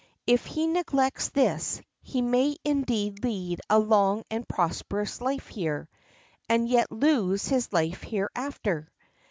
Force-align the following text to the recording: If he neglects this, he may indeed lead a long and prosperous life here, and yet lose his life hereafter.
If 0.25 0.47
he 0.47 0.65
neglects 0.65 1.29
this, 1.29 1.79
he 2.01 2.23
may 2.23 2.57
indeed 2.65 3.23
lead 3.23 3.61
a 3.69 3.77
long 3.77 4.23
and 4.31 4.47
prosperous 4.49 5.21
life 5.21 5.45
here, 5.45 5.89
and 6.49 6.67
yet 6.67 6.91
lose 6.91 7.47
his 7.49 7.71
life 7.71 8.01
hereafter. 8.01 8.89